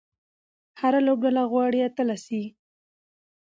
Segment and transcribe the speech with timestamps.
[0.79, 2.41] هره لوبډله غواړي اتله سي.